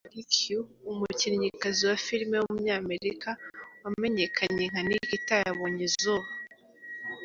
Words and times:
Maggie 0.00 0.26
Q, 0.34 0.36
umukinnyikazi 0.92 1.80
wa 1.90 1.96
filime 2.06 2.36
w’umunyamerika 2.38 3.28
wamenyekanye 3.82 4.62
nka 4.70 4.80
Nikita 4.86 5.34
yabonye 5.44 5.82
izuba. 5.88 6.28